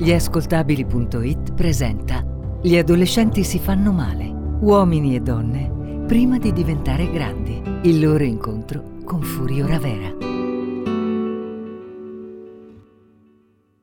Gliascoltabili.it 0.00 1.52
presenta 1.52 2.24
Gli 2.62 2.78
adolescenti 2.78 3.44
si 3.44 3.58
fanno 3.58 3.92
male, 3.92 4.28
uomini 4.28 5.14
e 5.14 5.20
donne, 5.20 6.06
prima 6.06 6.38
di 6.38 6.54
diventare 6.54 7.10
grandi. 7.10 7.60
Il 7.82 8.00
loro 8.00 8.24
incontro 8.24 8.96
con 9.04 9.20
Furio 9.20 9.66
Ravera. 9.66 10.16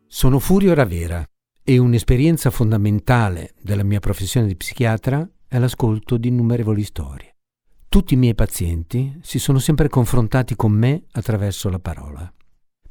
Sono 0.08 0.40
Furio 0.40 0.74
Ravera 0.74 1.24
e 1.64 1.78
un'esperienza 1.78 2.50
fondamentale 2.50 3.54
della 3.62 3.84
mia 3.84 4.00
professione 4.00 4.48
di 4.48 4.56
psichiatra 4.56 5.30
è 5.48 5.60
l'ascolto 5.60 6.18
di 6.18 6.30
innumerevoli 6.30 6.84
storie. 6.84 7.36
Tutti 7.88 8.16
i 8.16 8.18
miei 8.18 8.34
pazienti 8.34 9.20
si 9.22 9.38
sono 9.38 9.60
sempre 9.60 9.88
confrontati 9.88 10.56
con 10.56 10.72
me 10.72 11.04
attraverso 11.12 11.70
la 11.70 11.80
parola. 11.80 12.34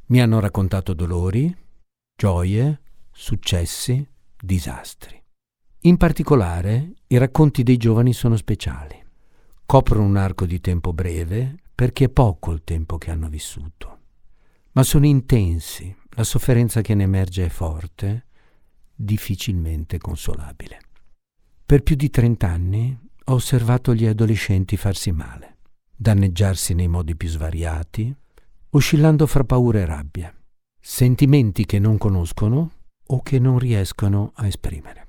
Mi 0.05 0.21
hanno 0.21 0.39
raccontato 0.39 0.93
dolori, 0.93 1.53
gioie, 2.15 2.83
successi, 3.19 4.07
disastri. 4.39 5.19
In 5.81 5.97
particolare, 5.97 6.93
i 7.07 7.17
racconti 7.17 7.63
dei 7.63 7.77
giovani 7.77 8.13
sono 8.13 8.35
speciali. 8.35 9.03
Coprono 9.65 10.05
un 10.05 10.17
arco 10.17 10.45
di 10.45 10.61
tempo 10.61 10.93
breve 10.93 11.55
perché 11.73 12.05
è 12.05 12.09
poco 12.09 12.51
il 12.51 12.61
tempo 12.63 12.99
che 12.99 13.09
hanno 13.09 13.27
vissuto, 13.27 13.99
ma 14.73 14.83
sono 14.83 15.07
intensi, 15.07 15.93
la 16.11 16.23
sofferenza 16.23 16.81
che 16.81 16.93
ne 16.93 17.03
emerge 17.03 17.45
è 17.45 17.49
forte, 17.49 18.27
difficilmente 18.93 19.97
consolabile. 19.97 20.79
Per 21.65 21.81
più 21.81 21.95
di 21.95 22.11
trent'anni 22.11 22.97
ho 23.25 23.33
osservato 23.33 23.95
gli 23.95 24.05
adolescenti 24.05 24.77
farsi 24.77 25.11
male, 25.11 25.57
danneggiarsi 25.95 26.75
nei 26.75 26.87
modi 26.87 27.15
più 27.15 27.27
svariati, 27.27 28.15
oscillando 28.69 29.25
fra 29.25 29.43
paura 29.43 29.79
e 29.79 29.85
rabbia, 29.85 30.33
sentimenti 30.79 31.65
che 31.65 31.79
non 31.79 31.97
conoscono 31.97 32.71
o 33.07 33.21
che 33.21 33.39
non 33.39 33.59
riescono 33.59 34.31
a 34.35 34.47
esprimere. 34.47 35.05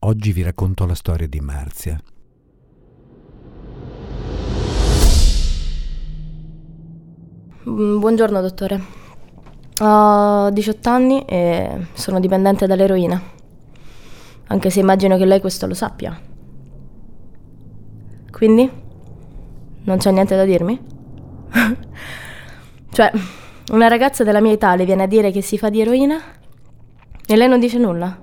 Oggi 0.00 0.32
vi 0.32 0.42
racconto 0.42 0.84
la 0.84 0.94
storia 0.94 1.26
di 1.26 1.40
Marzia. 1.40 1.98
Mm, 7.68 7.98
buongiorno 7.98 8.40
dottore. 8.40 8.82
Ho 9.80 10.50
18 10.50 10.88
anni 10.90 11.24
e 11.24 11.86
sono 11.94 12.20
dipendente 12.20 12.66
dall'eroina. 12.66 13.20
Anche 14.48 14.68
se 14.68 14.80
immagino 14.80 15.16
che 15.16 15.24
lei 15.24 15.40
questo 15.40 15.66
lo 15.66 15.74
sappia. 15.74 16.18
Quindi? 18.30 18.70
Non 19.84 19.96
c'è 19.96 20.10
niente 20.10 20.36
da 20.36 20.44
dirmi? 20.44 20.78
cioè, 22.90 23.10
una 23.72 23.88
ragazza 23.88 24.24
della 24.24 24.40
mia 24.40 24.52
età 24.52 24.74
le 24.76 24.84
viene 24.84 25.04
a 25.04 25.06
dire 25.06 25.30
che 25.30 25.40
si 25.40 25.56
fa 25.56 25.70
di 25.70 25.80
eroina 25.80 26.42
e 27.34 27.36
lei 27.36 27.48
non 27.48 27.58
dice 27.58 27.78
nulla? 27.78 28.16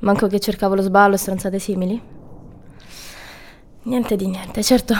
Manco 0.00 0.26
che 0.26 0.38
cercavo 0.38 0.74
lo 0.74 0.82
sballo 0.82 1.14
e 1.14 1.16
stronzate 1.18 1.58
simili? 1.58 1.98
Niente 3.84 4.16
di 4.16 4.26
niente, 4.26 4.62
certo. 4.62 4.94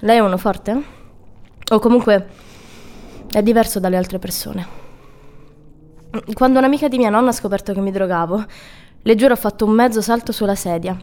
Lei 0.00 0.16
è 0.16 0.20
uno 0.20 0.38
forte? 0.38 0.70
Eh? 0.70 1.74
O 1.74 1.78
comunque 1.78 2.26
è 3.30 3.42
diverso 3.42 3.78
dalle 3.78 3.98
altre 3.98 4.18
persone. 4.18 4.66
Quando 6.32 6.58
un'amica 6.58 6.88
di 6.88 6.96
mia 6.96 7.10
nonna 7.10 7.28
ha 7.28 7.32
scoperto 7.32 7.74
che 7.74 7.80
mi 7.80 7.90
drogavo, 7.90 8.42
le 9.02 9.14
giuro 9.14 9.34
ho 9.34 9.36
fatto 9.36 9.66
un 9.66 9.72
mezzo 9.72 10.00
salto 10.00 10.32
sulla 10.32 10.54
sedia. 10.54 10.96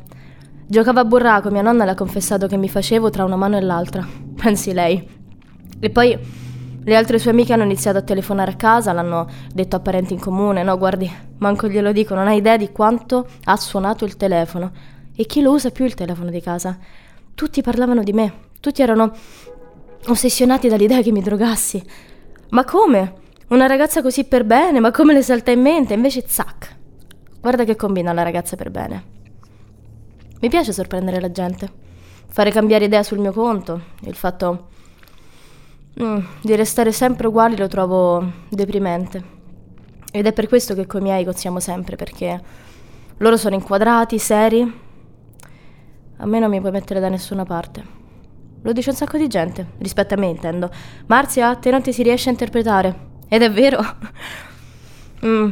Giocavo 0.66 1.02
a 1.02 1.06
burraco, 1.06 1.52
mia 1.52 1.62
nonna 1.62 1.86
le 1.86 1.92
ha 1.92 1.96
confessato 1.96 2.48
che 2.48 2.58
mi 2.58 2.68
facevo 2.68 3.12
tra 3.12 3.24
una 3.24 3.36
mano 3.36 3.58
e 3.58 3.62
l'altra. 3.62 4.04
Pensi 4.42 4.74
lei. 4.74 5.08
E 5.80 5.90
poi 5.92 6.18
le 6.88 6.96
altre 6.96 7.18
sue 7.18 7.32
amiche 7.32 7.52
hanno 7.52 7.64
iniziato 7.64 7.98
a 7.98 8.04
telefonare 8.04 8.52
a 8.52 8.56
casa, 8.56 8.94
l'hanno 8.94 9.28
detto 9.52 9.76
a 9.76 9.80
parenti 9.80 10.14
in 10.14 10.20
comune. 10.20 10.62
No, 10.62 10.78
guardi, 10.78 11.12
manco 11.40 11.68
glielo 11.68 11.92
dico, 11.92 12.14
non 12.14 12.28
hai 12.28 12.38
idea 12.38 12.58
di 12.58 12.72
quanto 12.72 13.28
ha 13.46 13.58
suonato 13.58 14.06
il 14.06 14.16
telefono. 14.18 14.72
E 15.16 15.26
chi 15.26 15.42
lo 15.42 15.52
usa 15.52 15.72
più 15.72 15.84
il 15.86 15.96
telefono 15.96 16.30
di 16.30 16.42
casa? 16.42 16.78
Tutti 17.34 17.64
parlavano 17.64 18.04
di 18.04 18.14
me, 18.14 18.34
tutti 18.60 18.84
erano 18.84 19.12
ossessionati 20.08 20.68
dall'idea 20.68 21.02
che 21.02 21.12
mi 21.12 21.22
drogassi. 21.22 21.84
Ma 22.50 22.64
come? 22.64 23.14
Una 23.48 23.66
ragazza 23.66 24.04
così 24.04 24.26
per 24.26 24.46
bene, 24.46 24.80
ma 24.80 24.92
come 24.92 25.14
le 25.14 25.24
salta 25.24 25.50
in 25.50 25.62
mente? 25.62 25.96
Invece, 25.96 26.26
zac. 26.28 26.76
Guarda 27.42 27.64
che 27.64 27.76
combina 27.76 28.14
la 28.14 28.22
ragazza 28.22 28.56
per 28.56 28.70
bene. 28.70 29.04
Mi 30.40 30.50
piace 30.50 30.72
sorprendere 30.72 31.20
la 31.20 31.32
gente, 31.32 31.68
fare 32.28 32.52
cambiare 32.52 32.86
idea 32.86 33.02
sul 33.02 33.18
mio 33.18 33.32
conto, 33.32 33.82
il 34.02 34.14
fatto 34.14 34.68
Mm, 36.02 36.18
di 36.42 36.56
restare 36.56 36.92
sempre 36.92 37.28
uguali 37.28 37.56
lo 37.56 37.68
trovo 37.68 38.24
deprimente. 38.50 39.34
Ed 40.12 40.26
è 40.26 40.34
per 40.34 40.48
questo 40.48 40.74
che 40.74 40.86
con 40.86 41.00
i 41.00 41.04
miei 41.04 41.24
cozziamo 41.24 41.60
sempre, 41.60 41.96
perché 41.96 42.42
loro 43.18 43.38
sono 43.38 43.56
inquadrati, 43.56 44.20
seri. 44.20 44.82
A 46.18 46.26
me 46.26 46.40
non 46.40 46.50
mi 46.50 46.60
puoi 46.60 46.72
mettere 46.72 47.00
da 47.00 47.08
nessuna 47.08 47.46
parte. 47.46 47.84
Lo 48.62 48.74
dice 48.74 48.90
un 48.90 48.96
sacco 48.96 49.18
di 49.18 49.28
gente, 49.28 49.74
rispetto 49.78 50.16
a 50.16 50.18
me 50.18 50.28
intendo. 50.28 50.70
Marzia, 51.06 51.56
te 51.56 51.72
non 51.72 51.82
ti 51.82 51.94
si 51.94 52.04
riesce 52.04 52.28
a 52.28 52.32
interpretare. 52.32 52.96
Ed 53.30 53.42
è 53.42 53.52
vero. 53.52 53.80
mm. 55.26 55.50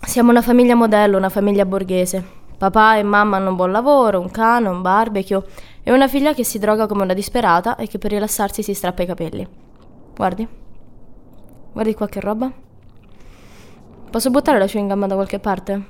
Siamo 0.00 0.30
una 0.30 0.42
famiglia 0.42 0.74
modello, 0.74 1.16
una 1.16 1.28
famiglia 1.28 1.64
borghese. 1.64 2.36
Papà 2.58 2.96
e 2.96 3.04
mamma 3.04 3.36
hanno 3.36 3.50
un 3.50 3.56
buon 3.56 3.70
lavoro, 3.70 4.18
un 4.20 4.30
cane, 4.30 4.68
un 4.68 4.82
barbecue 4.82 5.44
e 5.84 5.92
una 5.92 6.08
figlia 6.08 6.34
che 6.34 6.42
si 6.42 6.58
droga 6.58 6.86
come 6.86 7.02
una 7.02 7.14
disperata 7.14 7.76
e 7.76 7.86
che 7.86 7.98
per 7.98 8.10
rilassarsi 8.10 8.62
si 8.64 8.74
strappa 8.74 9.02
i 9.02 9.06
capelli. 9.06 9.66
Guardi. 10.18 10.48
Guardi 11.72 11.94
qua 11.94 12.08
che 12.08 12.18
roba. 12.18 12.52
Posso 14.10 14.30
buttare 14.30 14.58
la 14.58 14.66
chewing 14.66 14.90
gum 14.90 15.06
da 15.06 15.14
qualche 15.14 15.38
parte? 15.38 15.86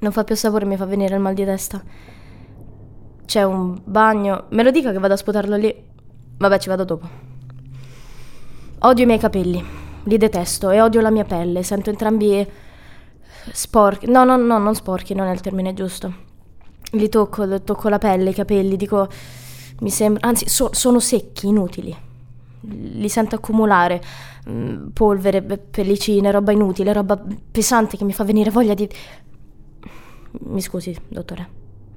Non 0.00 0.12
fa 0.12 0.24
più 0.24 0.36
sapore, 0.36 0.66
mi 0.66 0.76
fa 0.76 0.84
venire 0.84 1.14
il 1.14 1.22
mal 1.22 1.32
di 1.32 1.42
testa. 1.42 1.82
C'è 3.24 3.44
un 3.44 3.80
bagno. 3.82 4.44
Me 4.50 4.62
lo 4.62 4.70
dica 4.70 4.92
che 4.92 4.98
vado 4.98 5.14
a 5.14 5.16
sputarlo 5.16 5.56
lì. 5.56 5.74
Vabbè, 6.36 6.58
ci 6.58 6.68
vado 6.68 6.84
dopo. 6.84 7.08
Odio 8.80 9.04
i 9.04 9.06
miei 9.06 9.18
capelli. 9.18 9.64
Li 10.04 10.18
detesto 10.18 10.68
e 10.68 10.82
odio 10.82 11.00
la 11.00 11.10
mia 11.10 11.24
pelle. 11.24 11.62
Sento 11.62 11.88
entrambi 11.88 12.46
sporchi. 13.52 14.06
No, 14.10 14.24
no, 14.24 14.36
no, 14.36 14.58
non 14.58 14.74
sporchi, 14.74 15.14
non 15.14 15.28
è 15.28 15.32
il 15.32 15.40
termine 15.40 15.72
giusto. 15.72 16.12
Li 16.90 17.08
tocco, 17.08 17.62
tocco 17.62 17.88
la 17.88 17.98
pelle, 17.98 18.28
i 18.28 18.34
capelli, 18.34 18.76
dico. 18.76 19.08
Mi 19.80 19.88
sembra. 19.88 20.28
Anzi, 20.28 20.46
so, 20.46 20.68
sono 20.74 21.00
secchi, 21.00 21.46
inutili 21.46 22.04
li 22.68 23.08
sento 23.08 23.36
accumulare 23.36 24.00
mm, 24.48 24.88
polvere, 24.88 25.42
pellicine, 25.42 26.30
roba 26.30 26.52
inutile, 26.52 26.92
roba 26.92 27.20
pesante 27.50 27.96
che 27.96 28.04
mi 28.04 28.12
fa 28.12 28.24
venire 28.24 28.50
voglia 28.50 28.74
di... 28.74 28.88
Mi 30.40 30.60
scusi, 30.60 30.96
dottore. 31.08 31.48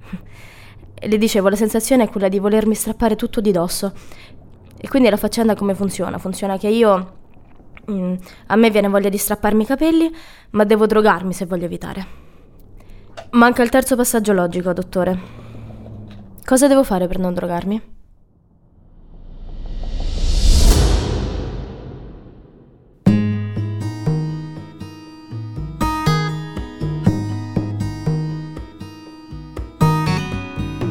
Le 1.02 1.18
dicevo, 1.18 1.50
la 1.50 1.56
sensazione 1.56 2.04
è 2.04 2.10
quella 2.10 2.28
di 2.28 2.40
volermi 2.40 2.76
strappare 2.76 3.16
tutto 3.16 3.42
di 3.42 3.52
dosso. 3.52 3.94
E 4.78 4.88
quindi 4.88 5.10
la 5.10 5.18
faccenda 5.18 5.56
come 5.56 5.76
funziona? 5.76 6.18
Funziona 6.18 6.58
che 6.58 6.68
io... 6.68 7.18
Mm, 7.90 8.14
a 8.48 8.56
me 8.56 8.70
viene 8.70 8.88
voglia 8.88 9.10
di 9.10 9.18
strapparmi 9.18 9.64
i 9.64 9.66
capelli, 9.66 10.12
ma 10.52 10.64
devo 10.64 10.86
drogarmi 10.86 11.34
se 11.34 11.46
voglio 11.46 11.66
evitare. 11.66 12.28
Manca 13.32 13.64
il 13.64 13.70
terzo 13.70 13.96
passaggio 13.96 14.34
logico, 14.34 14.74
dottore. 14.74 15.20
Cosa 16.46 16.68
devo 16.68 16.84
fare 16.84 17.08
per 17.08 17.20
non 17.20 17.34
drogarmi? 17.34 17.98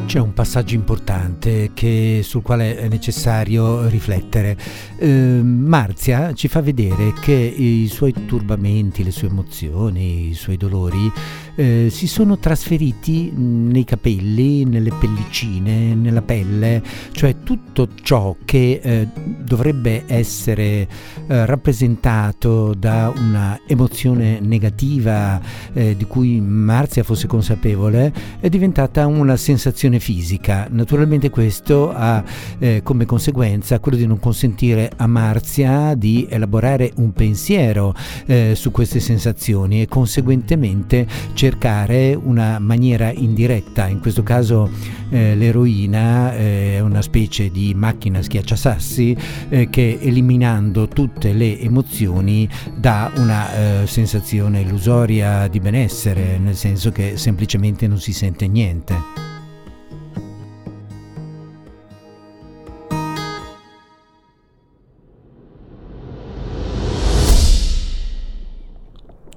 C'è 0.09 0.17
un 0.17 0.33
passaggio 0.33 0.73
importante 0.73 1.69
che, 1.75 2.21
sul 2.23 2.41
quale 2.41 2.75
è 2.79 2.87
necessario 2.87 3.87
riflettere. 3.87 4.57
Eh, 4.97 5.07
Marzia 5.07 6.33
ci 6.33 6.47
fa 6.47 6.61
vedere 6.61 7.13
che 7.21 7.33
i 7.33 7.87
suoi 7.89 8.25
turbamenti, 8.25 9.03
le 9.03 9.11
sue 9.11 9.27
emozioni, 9.27 10.29
i 10.29 10.33
suoi 10.33 10.57
dolori 10.57 11.11
eh, 11.59 11.89
si 11.91 12.07
sono 12.07 12.39
trasferiti 12.39 13.33
nei 13.35 13.83
capelli, 13.83 14.63
nelle 14.63 14.91
pellicine, 14.97 15.93
nella 15.93 16.21
pelle, 16.21 16.81
cioè 17.11 17.43
tutto 17.43 17.89
ciò 18.01 18.35
che 18.45 18.79
eh, 18.81 19.07
dovrebbe 19.13 20.05
essere 20.07 20.87
eh, 21.27 21.45
rappresentato 21.45 22.73
da 22.73 23.13
una 23.13 23.59
emozione 23.67 24.39
negativa 24.39 25.41
eh, 25.73 25.97
di 25.97 26.05
cui 26.05 26.39
Marzia 26.39 27.03
fosse 27.03 27.27
consapevole 27.27 28.11
è 28.39 28.47
diventata 28.47 29.05
una 29.05 29.35
sensazione 29.35 29.98
espressione 29.99 30.07
fisica. 30.09 30.67
Naturalmente 30.71 31.29
questo 31.29 31.91
ha 31.93 32.23
eh, 32.57 32.81
come 32.83 33.05
conseguenza 33.05 33.79
quello 33.79 33.97
di 33.97 34.07
non 34.07 34.19
consentire 34.19 34.89
a 34.95 35.05
Marzia 35.05 35.93
di 35.93 36.25
elaborare 36.29 36.91
un 36.95 37.11
pensiero 37.13 37.93
eh, 38.25 38.53
su 38.55 38.71
queste 38.71 38.99
sensazioni 38.99 39.81
e 39.81 39.87
conseguentemente 39.87 41.05
cercare 41.33 42.15
una 42.15 42.57
maniera 42.59 43.11
indiretta, 43.11 43.87
in 43.87 43.99
questo 43.99 44.23
caso 44.23 44.69
eh, 45.09 45.35
l'eroina 45.35 46.33
eh, 46.33 46.75
è 46.75 46.79
una 46.79 47.01
specie 47.01 47.51
di 47.51 47.73
macchina 47.75 48.21
schiacciasassi 48.21 49.17
eh, 49.49 49.69
che 49.69 49.99
eliminando 50.01 50.87
tutte 50.87 51.33
le 51.33 51.59
emozioni 51.59 52.47
dà 52.75 53.11
una 53.15 53.81
eh, 53.81 53.87
sensazione 53.87 54.61
illusoria 54.61 55.47
di 55.47 55.59
benessere, 55.59 56.37
nel 56.37 56.55
senso 56.55 56.91
che 56.91 57.17
semplicemente 57.17 57.87
non 57.87 57.99
si 57.99 58.13
sente 58.13 58.47
niente. 58.47 59.28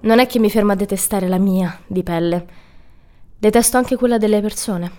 Non 0.02 0.18
è 0.18 0.26
che 0.26 0.40
mi 0.40 0.50
fermo 0.50 0.72
a 0.72 0.74
detestare 0.74 1.28
la 1.28 1.38
mia 1.38 1.78
di 1.86 2.02
pelle. 2.02 2.46
Detesto 3.38 3.76
anche 3.76 3.94
quella 3.94 4.18
delle 4.18 4.40
persone. 4.40 4.90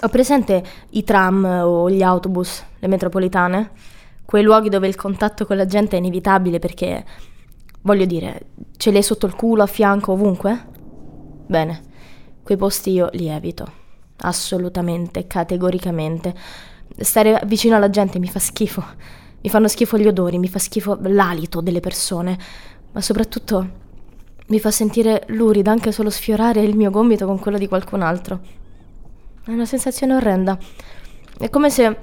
Ho 0.00 0.08
presente 0.08 0.62
i 0.90 1.02
tram 1.02 1.44
o 1.44 1.90
gli 1.90 2.02
autobus, 2.02 2.64
le 2.78 2.86
metropolitane? 2.86 3.70
Quei 4.24 4.44
luoghi 4.44 4.68
dove 4.68 4.86
il 4.86 4.94
contatto 4.94 5.44
con 5.44 5.56
la 5.56 5.66
gente 5.66 5.96
è 5.96 5.98
inevitabile 5.98 6.60
perché, 6.60 7.04
voglio 7.80 8.04
dire, 8.04 8.46
ce 8.76 8.92
l'hai 8.92 9.02
sotto 9.02 9.26
il 9.26 9.34
culo, 9.34 9.64
a 9.64 9.66
fianco, 9.66 10.12
ovunque? 10.12 10.66
Bene, 11.46 11.82
quei 12.44 12.56
posti 12.56 12.92
io 12.92 13.08
li 13.14 13.26
evito. 13.26 13.66
Assolutamente, 14.18 15.26
categoricamente. 15.26 16.32
Stare 16.98 17.40
vicino 17.46 17.74
alla 17.74 17.90
gente 17.90 18.20
mi 18.20 18.28
fa 18.28 18.38
schifo. 18.38 18.84
Mi 19.40 19.50
fanno 19.50 19.66
schifo 19.66 19.98
gli 19.98 20.06
odori, 20.06 20.38
mi 20.38 20.48
fa 20.48 20.60
schifo 20.60 20.96
l'alito 21.02 21.60
delle 21.60 21.80
persone, 21.80 22.38
ma 22.92 23.00
soprattutto 23.00 23.84
mi 24.48 24.60
fa 24.60 24.70
sentire 24.70 25.24
lurida 25.28 25.70
anche 25.70 25.90
solo 25.90 26.10
sfiorare 26.10 26.60
il 26.60 26.76
mio 26.76 26.90
gomito 26.90 27.26
con 27.26 27.38
quello 27.38 27.58
di 27.58 27.66
qualcun 27.66 28.02
altro. 28.02 28.40
È 29.44 29.50
una 29.50 29.64
sensazione 29.64 30.14
orrenda. 30.14 30.56
È 31.38 31.50
come 31.50 31.70
se 31.70 31.96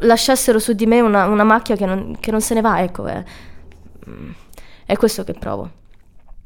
lasciassero 0.00 0.58
su 0.58 0.72
di 0.72 0.86
me 0.86 1.00
una, 1.00 1.26
una 1.26 1.44
macchia 1.44 1.76
che 1.76 1.86
non, 1.86 2.16
che 2.20 2.30
non, 2.30 2.40
se 2.40 2.54
ne 2.54 2.60
va, 2.60 2.82
ecco. 2.82 3.06
È, 3.06 3.24
è 4.84 4.96
questo 4.96 5.24
che 5.24 5.32
provo. 5.32 5.70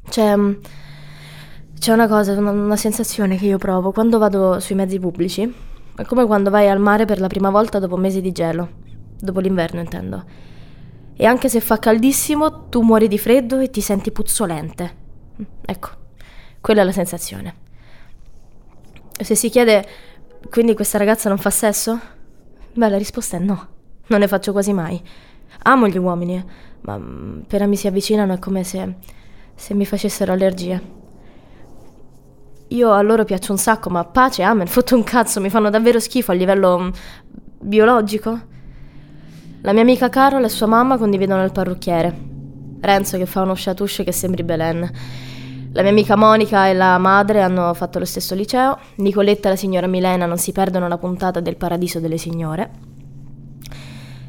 C'è, 0.07 0.35
c'è 1.79 1.93
una 1.93 2.07
cosa, 2.07 2.33
una, 2.33 2.51
una 2.51 2.75
sensazione 2.77 3.37
che 3.37 3.45
io 3.45 3.57
provo 3.57 3.91
quando 3.91 4.17
vado 4.17 4.59
sui 4.59 4.75
mezzi 4.75 4.99
pubblici. 4.99 5.53
È 5.95 6.03
come 6.03 6.25
quando 6.25 6.49
vai 6.49 6.69
al 6.69 6.79
mare 6.79 7.05
per 7.05 7.19
la 7.19 7.27
prima 7.27 7.49
volta 7.49 7.79
dopo 7.79 7.97
mesi 7.97 8.21
di 8.21 8.31
gelo. 8.31 8.69
Dopo 9.19 9.39
l'inverno, 9.39 9.79
intendo. 9.79 10.23
E 11.15 11.25
anche 11.25 11.47
se 11.47 11.59
fa 11.59 11.77
caldissimo, 11.77 12.67
tu 12.67 12.81
muori 12.81 13.07
di 13.07 13.17
freddo 13.17 13.59
e 13.59 13.69
ti 13.69 13.79
senti 13.79 14.11
puzzolente. 14.11 15.03
Ecco, 15.65 15.89
quella 16.61 16.81
è 16.81 16.83
la 16.83 16.91
sensazione. 16.91 17.63
Se 19.11 19.35
si 19.35 19.49
chiede, 19.49 19.87
quindi 20.49 20.73
questa 20.73 20.97
ragazza 20.97 21.29
non 21.29 21.37
fa 21.37 21.49
sesso? 21.49 21.99
Beh, 22.73 22.89
la 22.89 22.97
risposta 22.97 23.37
è 23.37 23.39
no, 23.39 23.67
non 24.07 24.19
ne 24.19 24.27
faccio 24.27 24.51
quasi 24.51 24.73
mai. 24.73 25.01
Amo 25.63 25.87
gli 25.87 25.97
uomini, 25.97 26.43
ma 26.81 26.97
mm, 26.97 27.41
appena 27.43 27.65
mi 27.65 27.75
si 27.75 27.87
avvicinano 27.87 28.33
è 28.33 28.39
come 28.39 28.63
se, 28.63 28.95
se 29.55 29.73
mi 29.73 29.85
facessero 29.85 30.33
allergie. 30.33 30.93
Io 32.69 32.91
a 32.91 33.01
loro 33.01 33.23
piaccio 33.23 33.51
un 33.51 33.57
sacco, 33.57 33.89
ma 33.89 34.03
pace, 34.03 34.43
amen, 34.43 34.67
fotto 34.67 34.95
un 34.95 35.03
cazzo, 35.03 35.39
mi 35.39 35.49
fanno 35.49 35.69
davvero 35.69 35.99
schifo 35.99 36.31
a 36.31 36.35
livello 36.35 36.79
mm, 36.79 36.89
biologico. 37.61 38.53
La 39.61 39.73
mia 39.73 39.81
amica 39.81 40.09
Carol 40.09 40.43
e 40.43 40.49
sua 40.49 40.67
mamma 40.67 40.97
condividono 40.97 41.43
il 41.43 41.51
parrucchiere. 41.51 42.34
Renzo 42.85 43.17
che 43.17 43.25
fa 43.25 43.41
uno 43.41 43.53
chatouche 43.55 44.03
che 44.03 44.11
sembri 44.11 44.43
Belen. 44.43 44.89
La 45.73 45.81
mia 45.81 45.91
amica 45.91 46.15
Monica 46.15 46.69
e 46.69 46.73
la 46.73 46.97
madre 46.97 47.41
hanno 47.41 47.73
fatto 47.73 47.99
lo 47.99 48.05
stesso 48.05 48.33
liceo. 48.33 48.77
Nicoletta 48.95 49.49
e 49.49 49.51
la 49.51 49.57
signora 49.57 49.87
Milena 49.87 50.25
non 50.25 50.37
si 50.37 50.53
perdono 50.53 50.87
la 50.87 50.97
puntata 50.97 51.41
del 51.41 51.57
Paradiso 51.57 51.99
delle 51.99 52.17
Signore. 52.17 52.71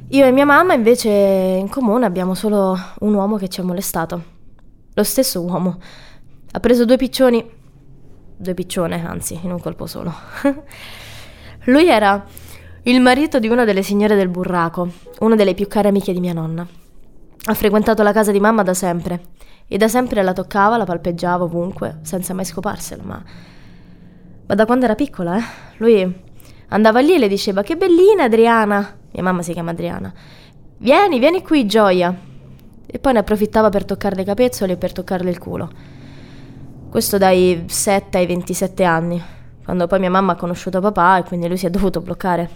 Io 0.08 0.24
e 0.24 0.32
mia 0.32 0.44
mamma 0.44 0.74
invece 0.74 1.08
in 1.08 1.68
comune 1.68 2.04
abbiamo 2.04 2.34
solo 2.34 2.76
un 3.00 3.14
uomo 3.14 3.36
che 3.36 3.48
ci 3.48 3.60
ha 3.60 3.64
molestato. 3.64 4.22
Lo 4.94 5.04
stesso 5.04 5.40
uomo. 5.42 5.78
Ha 6.50 6.58
preso 6.58 6.84
due 6.84 6.96
piccioni. 6.96 7.44
Due 8.36 8.54
piccione, 8.54 9.06
anzi, 9.06 9.38
in 9.42 9.52
un 9.52 9.60
colpo 9.60 9.86
solo. 9.86 10.12
Lui 11.66 11.88
era 11.88 12.24
il 12.82 13.00
marito 13.00 13.38
di 13.38 13.48
una 13.48 13.64
delle 13.64 13.82
signore 13.82 14.14
del 14.14 14.28
burraco, 14.28 14.88
una 15.20 15.34
delle 15.34 15.54
più 15.54 15.66
care 15.66 15.88
amiche 15.88 16.12
di 16.12 16.20
mia 16.20 16.32
nonna. 16.32 16.66
Ha 17.48 17.54
frequentato 17.54 18.02
la 18.02 18.12
casa 18.12 18.32
di 18.32 18.40
mamma 18.40 18.64
da 18.64 18.74
sempre 18.74 19.20
e 19.68 19.76
da 19.76 19.86
sempre 19.86 20.22
la 20.22 20.32
toccava, 20.32 20.76
la 20.76 20.84
palpeggiava 20.84 21.44
ovunque, 21.44 21.98
senza 22.02 22.34
mai 22.34 22.44
scoparsela, 22.44 23.02
ma... 23.04 23.22
Ma 24.46 24.54
da 24.54 24.66
quando 24.66 24.84
era 24.84 24.96
piccola, 24.96 25.38
eh? 25.38 25.42
Lui 25.76 26.24
andava 26.68 27.00
lì 27.00 27.14
e 27.14 27.18
le 27.18 27.28
diceva 27.28 27.62
che 27.62 27.76
bellina 27.76 28.24
Adriana. 28.24 28.96
Mia 29.12 29.22
mamma 29.22 29.42
si 29.42 29.52
chiama 29.52 29.70
Adriana. 29.70 30.12
Vieni, 30.78 31.20
vieni 31.20 31.42
qui, 31.42 31.66
gioia. 31.66 32.14
E 32.84 32.98
poi 32.98 33.12
ne 33.12 33.20
approfittava 33.20 33.68
per 33.68 33.84
toccarle 33.84 34.22
i 34.22 34.24
capezzoli 34.24 34.72
e 34.72 34.76
per 34.76 34.92
toccarle 34.92 35.30
il 35.30 35.38
culo. 35.38 35.70
Questo 36.90 37.16
dai 37.16 37.64
7 37.66 38.18
ai 38.18 38.26
27 38.26 38.82
anni, 38.84 39.22
quando 39.64 39.86
poi 39.86 40.00
mia 40.00 40.10
mamma 40.10 40.32
ha 40.32 40.36
conosciuto 40.36 40.80
papà 40.80 41.18
e 41.18 41.22
quindi 41.22 41.46
lui 41.46 41.56
si 41.56 41.66
è 41.66 41.70
dovuto 41.70 42.00
bloccare. 42.00 42.50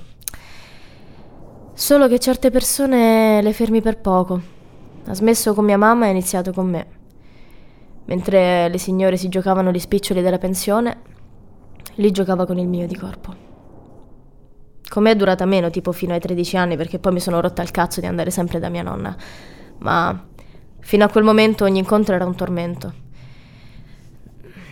Solo 1.74 2.08
che 2.08 2.18
certe 2.18 2.50
persone 2.50 3.40
le 3.40 3.52
fermi 3.52 3.80
per 3.80 3.98
poco. 3.98 4.58
Ha 5.06 5.14
smesso 5.14 5.54
con 5.54 5.64
mia 5.64 5.78
mamma 5.78 6.04
e 6.04 6.08
ha 6.08 6.12
iniziato 6.12 6.52
con 6.52 6.68
me. 6.68 6.86
Mentre 8.04 8.68
le 8.68 8.78
signore 8.78 9.16
si 9.16 9.28
giocavano 9.28 9.70
gli 9.70 9.78
spiccioli 9.78 10.22
della 10.22 10.38
pensione, 10.38 10.98
lì 11.94 12.10
giocava 12.10 12.46
con 12.46 12.58
il 12.58 12.66
mio 12.66 12.86
di 12.86 12.96
corpo. 12.96 13.48
Con 14.88 15.04
me 15.04 15.12
è 15.12 15.16
durata 15.16 15.44
meno, 15.44 15.70
tipo 15.70 15.92
fino 15.92 16.12
ai 16.12 16.20
13 16.20 16.56
anni, 16.56 16.76
perché 16.76 16.98
poi 16.98 17.12
mi 17.12 17.20
sono 17.20 17.40
rotta 17.40 17.62
il 17.62 17.70
cazzo 17.70 18.00
di 18.00 18.06
andare 18.06 18.30
sempre 18.30 18.58
da 18.58 18.68
mia 18.68 18.82
nonna. 18.82 19.16
Ma 19.78 20.26
fino 20.80 21.04
a 21.04 21.08
quel 21.08 21.22
momento 21.22 21.64
ogni 21.64 21.78
incontro 21.78 22.14
era 22.14 22.24
un 22.24 22.34
tormento. 22.34 22.92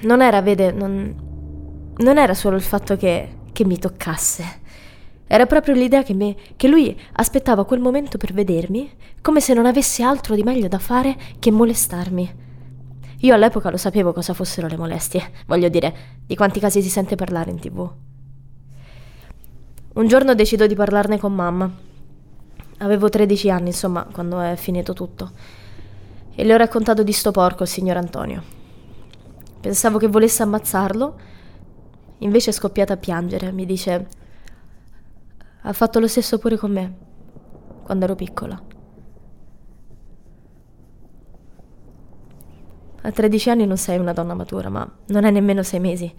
Non 0.01 0.21
era, 0.21 0.43
vede, 0.43 0.73
non, 0.73 1.93
non 1.97 2.19
era 2.19 2.35
solo 2.35 2.57
il 2.57 2.63
fatto 2.63 2.97
che, 2.97 3.37
che 3.53 3.65
mi 3.65 3.79
toccasse. 3.79 4.67
Era 5.31 5.45
proprio 5.45 5.75
l'idea 5.75 6.03
che, 6.03 6.15
me, 6.15 6.35
che 6.57 6.69
lui 6.69 6.99
aspettava 7.13 7.67
quel 7.67 7.81
momento 7.81 8.17
per 8.17 8.33
vedermi, 8.33 8.91
come 9.21 9.41
se 9.41 9.53
non 9.53 9.67
avesse 9.67 10.03
altro 10.03 10.35
di 10.35 10.43
meglio 10.43 10.69
da 10.69 10.79
fare 10.79 11.17
che 11.39 11.51
molestarmi. 11.51 12.47
Io 13.21 13.35
all'epoca 13.35 13.69
lo 13.69 13.77
sapevo 13.77 14.13
cosa 14.13 14.33
fossero 14.33 14.69
le 14.69 14.79
molestie, 14.79 15.31
voglio 15.47 15.69
dire, 15.69 15.95
di 16.27 16.35
quanti 16.35 16.61
casi 16.61 16.81
si 16.81 16.89
sente 16.89 17.15
parlare 17.15 17.51
in 17.51 17.59
tv. 17.61 17.91
Un 19.95 20.07
giorno 20.07 20.35
decido 20.35 20.67
di 20.67 20.75
parlarne 20.75 21.19
con 21.19 21.35
mamma. 21.35 21.71
Avevo 22.79 23.09
13 23.09 23.51
anni, 23.51 23.67
insomma, 23.69 24.07
quando 24.11 24.41
è 24.41 24.55
finito 24.57 24.93
tutto. 24.93 25.33
E 26.35 26.45
le 26.45 26.55
ho 26.55 26.57
raccontato 26.57 27.03
di 27.03 27.13
sto 27.13 27.33
porco, 27.33 27.65
il 27.65 27.69
signor 27.69 27.97
Antonio. 27.97 28.43
Pensavo 29.61 29.99
che 29.99 30.07
volesse 30.07 30.45
ammazzarlo, 30.45 31.19
invece 32.19 32.51
è 32.51 32.53
scoppiata 32.53 32.93
a 32.93 32.97
piangere. 32.97 33.51
Mi 33.51 33.67
dice: 33.67 34.07
Ha 35.69 35.73
fatto 35.75 36.01
lo 36.01 36.09
stesso 36.09 36.39
pure 36.39 36.57
con 36.57 36.73
me, 36.73 36.95
quando 37.83 38.07
ero 38.07 38.15
piccola. 38.15 38.59
A 43.03 43.11
13 43.13 43.51
anni 43.51 43.67
non 43.67 43.77
sei 43.77 43.99
una 43.99 44.15
donna 44.15 44.33
matura, 44.33 44.71
ma 44.71 44.91
non 45.09 45.27
hai 45.27 45.33
nemmeno 45.33 45.63
sei 45.63 45.79
mesi. 45.79 46.11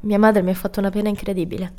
Mia 0.00 0.18
madre 0.18 0.40
mi 0.40 0.48
ha 0.48 0.54
fatto 0.54 0.80
una 0.80 0.88
pena 0.88 1.10
incredibile, 1.10 1.74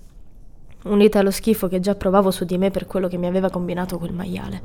unita 0.84 1.18
allo 1.18 1.32
schifo 1.32 1.68
che 1.68 1.80
già 1.80 1.96
provavo 1.96 2.30
su 2.30 2.46
di 2.46 2.60
me 2.60 2.70
per 2.70 2.86
quello 2.86 3.08
che 3.08 3.18
mi 3.18 3.26
aveva 3.26 3.50
combinato 3.50 3.98
quel 3.98 4.14
maiale. 4.14 4.62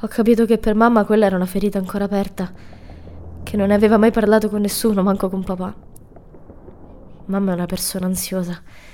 Ho 0.00 0.08
capito 0.08 0.44
che 0.44 0.58
per 0.58 0.74
mamma 0.74 1.04
quella 1.04 1.26
era 1.26 1.36
una 1.36 1.46
ferita 1.46 1.78
ancora 1.78 2.06
aperta, 2.06 2.52
che 3.44 3.56
non 3.56 3.68
ne 3.68 3.74
aveva 3.74 3.96
mai 3.96 4.10
parlato 4.10 4.48
con 4.48 4.60
nessuno, 4.60 5.04
manco 5.04 5.28
con 5.28 5.44
papà. 5.44 5.72
Mamma 7.26 7.52
è 7.52 7.54
una 7.54 7.66
persona 7.66 8.06
ansiosa. 8.06 8.90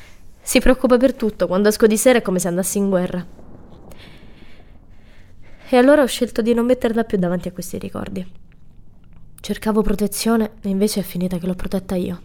Si 0.49 0.61
preoccupa 0.61 0.97
per 0.97 1.12
tutto, 1.12 1.47
quando 1.47 1.69
esco 1.69 1.87
di 1.87 1.99
sera 1.99 2.21
è 2.21 2.23
come 2.23 2.38
se 2.38 2.49
andassi 2.49 2.78
in 2.78 2.88
guerra. 2.88 3.23
E 5.69 5.76
allora 5.76 6.00
ho 6.00 6.07
scelto 6.07 6.40
di 6.40 6.55
non 6.55 6.64
metterla 6.64 7.05
più 7.05 7.19
davanti 7.19 7.49
a 7.49 7.52
questi 7.52 7.76
ricordi. 7.76 8.26
Cercavo 9.38 9.83
protezione 9.83 10.52
e 10.62 10.71
invece 10.71 11.00
è 11.00 11.02
finita 11.02 11.37
che 11.37 11.47
l'ho 11.47 11.55
protetta 11.55 11.97
io. 11.97 12.21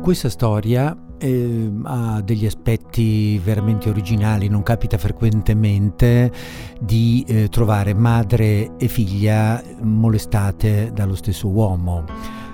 Questa 0.00 0.30
storia 0.30 1.09
eh, 1.20 1.70
ha 1.84 2.20
degli 2.22 2.46
aspetti 2.46 3.38
veramente 3.38 3.88
originali, 3.88 4.48
non 4.48 4.62
capita 4.62 4.98
frequentemente 4.98 6.32
di 6.80 7.24
eh, 7.28 7.48
trovare 7.48 7.94
madre 7.94 8.76
e 8.78 8.88
figlia 8.88 9.62
molestate 9.82 10.90
dallo 10.92 11.14
stesso 11.14 11.48
uomo. 11.48 12.04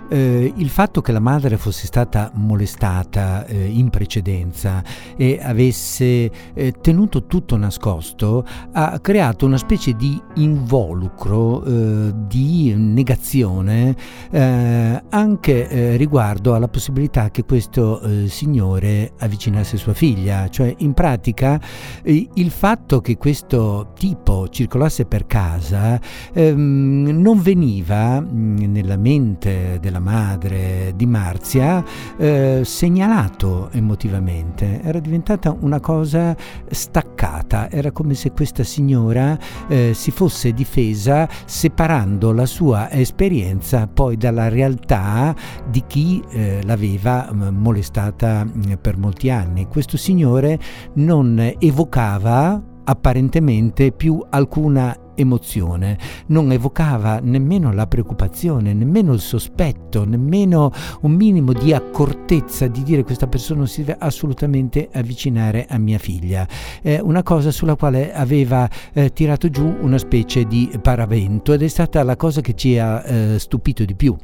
Eh, 0.08 0.52
il 0.56 0.68
fatto 0.68 1.00
che 1.00 1.10
la 1.10 1.20
madre 1.20 1.56
fosse 1.56 1.86
stata 1.86 2.30
molestata 2.34 3.44
eh, 3.46 3.64
in 3.64 3.90
precedenza 3.90 4.82
e 5.16 5.38
avesse 5.42 6.30
eh, 6.54 6.72
tenuto 6.80 7.26
tutto 7.26 7.56
nascosto 7.56 8.44
ha 8.72 9.00
creato 9.00 9.46
una 9.46 9.56
specie 9.56 9.94
di 9.94 10.20
involucro 10.34 11.64
eh, 11.64 12.12
di 12.26 12.72
negazione 12.76 13.96
eh, 14.30 15.02
anche 15.08 15.68
eh, 15.68 15.96
riguardo 15.96 16.54
alla 16.54 16.68
possibilità 16.68 17.30
che 17.30 17.44
questo 17.44 18.00
signore 18.26 19.12
avvicinasse 19.18 19.76
sua 19.76 19.92
figlia, 19.92 20.48
cioè 20.48 20.72
in 20.78 20.92
pratica 20.92 21.60
il 22.04 22.50
fatto 22.50 23.00
che 23.00 23.16
questo 23.16 23.92
tipo 23.96 24.48
circolasse 24.48 25.06
per 25.06 25.26
casa 25.26 26.00
ehm, 26.32 27.08
non 27.20 27.40
veniva 27.40 28.20
mh, 28.20 28.70
nella 28.70 28.96
mente 28.96 29.78
della 29.80 29.95
della 29.96 30.00
madre 30.00 30.92
di 30.94 31.06
Marzia 31.06 31.84
eh, 32.16 32.62
segnalato 32.64 33.70
emotivamente, 33.72 34.80
era 34.82 34.98
diventata 34.98 35.56
una 35.58 35.80
cosa 35.80 36.36
staccata, 36.68 37.70
era 37.70 37.90
come 37.90 38.14
se 38.14 38.32
questa 38.32 38.64
signora 38.64 39.38
eh, 39.68 39.92
si 39.94 40.10
fosse 40.10 40.52
difesa 40.52 41.28
separando 41.44 42.32
la 42.32 42.46
sua 42.46 42.90
esperienza 42.90 43.86
poi 43.86 44.16
dalla 44.16 44.48
realtà 44.48 45.34
di 45.68 45.84
chi 45.86 46.22
eh, 46.30 46.60
l'aveva 46.64 47.30
mm, 47.32 47.48
molestata 47.56 48.44
mm, 48.44 48.72
per 48.80 48.96
molti 48.98 49.30
anni. 49.30 49.66
Questo 49.66 49.96
signore 49.96 50.58
non 50.94 51.54
evocava 51.58 52.74
apparentemente 52.88 53.92
più 53.92 54.24
alcuna 54.30 54.96
emozione, 55.16 55.98
non 56.26 56.52
evocava 56.52 57.18
nemmeno 57.20 57.72
la 57.72 57.86
preoccupazione, 57.86 58.72
nemmeno 58.72 59.12
il 59.12 59.20
sospetto, 59.20 60.04
nemmeno 60.04 60.70
un 61.00 61.12
minimo 61.12 61.52
di 61.52 61.72
accortezza 61.72 62.68
di 62.68 62.82
dire 62.82 63.02
questa 63.02 63.26
persona 63.26 63.60
non 63.60 63.68
si 63.68 63.82
deve 63.82 63.96
assolutamente 63.98 64.88
avvicinare 64.92 65.66
a 65.68 65.78
mia 65.78 65.98
figlia. 65.98 66.46
È 66.80 66.98
una 66.98 67.22
cosa 67.22 67.50
sulla 67.50 67.76
quale 67.76 68.12
aveva 68.12 68.68
eh, 68.92 69.12
tirato 69.12 69.48
giù 69.48 69.74
una 69.80 69.98
specie 69.98 70.44
di 70.44 70.70
paravento 70.80 71.52
ed 71.52 71.62
è 71.62 71.68
stata 71.68 72.02
la 72.02 72.16
cosa 72.16 72.40
che 72.40 72.54
ci 72.54 72.78
ha 72.78 73.02
eh, 73.04 73.38
stupito 73.38 73.84
di 73.84 73.94
più. 73.94 74.16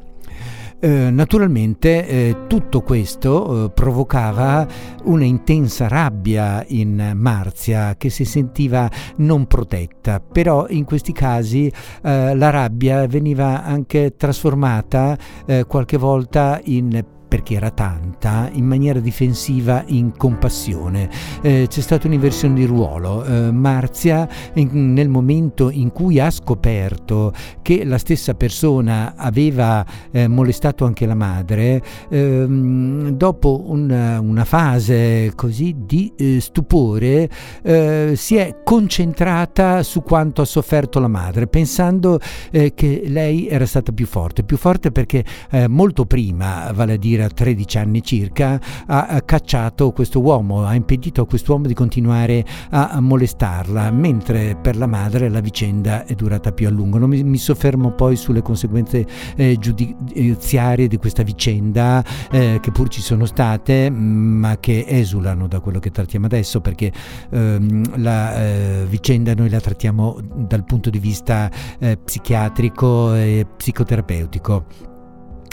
Eh, 0.84 1.10
naturalmente 1.12 2.08
eh, 2.08 2.36
tutto 2.48 2.80
questo 2.80 3.66
eh, 3.66 3.70
provocava 3.70 4.66
una 5.04 5.22
intensa 5.22 5.86
rabbia 5.86 6.64
in 6.70 7.12
Marzia 7.14 7.94
che 7.96 8.10
si 8.10 8.24
sentiva 8.24 8.90
non 9.18 9.46
protetta, 9.46 10.18
però 10.18 10.66
in 10.70 10.84
questi 10.84 11.12
casi 11.12 11.68
eh, 11.68 12.34
la 12.34 12.50
rabbia 12.50 13.06
veniva 13.06 13.62
anche 13.62 14.16
trasformata 14.16 15.16
eh, 15.46 15.66
qualche 15.66 15.98
volta 15.98 16.60
in 16.64 17.04
perché 17.32 17.54
era 17.54 17.70
tanta, 17.70 18.50
in 18.52 18.66
maniera 18.66 19.00
difensiva 19.00 19.84
in 19.86 20.14
compassione. 20.18 21.08
Eh, 21.40 21.64
c'è 21.66 21.80
stata 21.80 22.06
un'inversione 22.06 22.56
di 22.56 22.66
ruolo. 22.66 23.24
Eh, 23.24 23.50
Marzia, 23.50 24.28
in, 24.52 24.92
nel 24.92 25.08
momento 25.08 25.70
in 25.70 25.92
cui 25.92 26.20
ha 26.20 26.30
scoperto 26.30 27.32
che 27.62 27.84
la 27.84 27.96
stessa 27.96 28.34
persona 28.34 29.14
aveva 29.16 29.82
eh, 30.10 30.28
molestato 30.28 30.84
anche 30.84 31.06
la 31.06 31.14
madre, 31.14 31.82
ehm, 32.10 33.12
dopo 33.12 33.62
una, 33.64 34.20
una, 34.20 34.44
fase 34.44 35.32
così 35.34 35.74
di 35.86 36.12
eh, 36.14 36.38
stupore, 36.38 37.30
eh, 37.62 38.12
si 38.14 38.36
è 38.36 38.58
concentrata 38.62 39.82
su 39.82 40.02
quanto 40.02 40.42
ha 40.42 40.44
sofferto 40.44 41.00
la 41.00 41.08
madre, 41.08 41.46
pensando 41.46 42.20
eh, 42.50 42.74
che 42.74 43.04
lei 43.06 43.48
era 43.48 43.64
stata 43.64 43.90
più 43.90 44.04
forte, 44.04 44.42
più 44.42 44.58
forte 44.58 44.92
perché 44.92 45.24
molto 45.68 46.04
prima, 46.04 46.70
vale 46.74 46.94
a 46.94 46.96
dire 46.96 47.21
a 47.24 47.28
13 47.28 47.78
anni 47.78 48.02
circa, 48.02 48.60
ha 48.86 49.22
cacciato 49.24 49.92
questo 49.92 50.20
uomo, 50.20 50.64
ha 50.64 50.74
impedito 50.74 51.22
a 51.22 51.26
quest'uomo 51.26 51.66
di 51.66 51.74
continuare 51.74 52.44
a 52.70 53.00
molestarla, 53.00 53.90
mentre 53.90 54.56
per 54.60 54.76
la 54.76 54.86
madre 54.86 55.28
la 55.28 55.40
vicenda 55.40 56.04
è 56.04 56.14
durata 56.14 56.52
più 56.52 56.66
a 56.66 56.70
lungo. 56.70 56.98
Non 56.98 57.08
mi, 57.08 57.22
mi 57.22 57.38
soffermo 57.38 57.92
poi 57.92 58.16
sulle 58.16 58.42
conseguenze 58.42 59.06
eh, 59.36 59.56
giudiziarie 59.58 60.88
di 60.88 60.96
questa 60.96 61.22
vicenda, 61.22 62.04
eh, 62.30 62.58
che 62.60 62.70
pur 62.70 62.88
ci 62.88 63.00
sono 63.00 63.26
state, 63.26 63.90
ma 63.90 64.58
che 64.58 64.84
esulano 64.86 65.46
da 65.46 65.60
quello 65.60 65.78
che 65.78 65.90
trattiamo 65.90 66.26
adesso, 66.26 66.60
perché 66.60 66.92
ehm, 67.30 68.00
la 68.02 68.36
eh, 68.36 68.86
vicenda 68.88 69.34
noi 69.34 69.48
la 69.48 69.60
trattiamo 69.60 70.18
dal 70.34 70.64
punto 70.64 70.90
di 70.90 70.98
vista 70.98 71.50
eh, 71.78 71.96
psichiatrico 71.96 73.14
e 73.14 73.46
psicoterapeutico. 73.56 74.91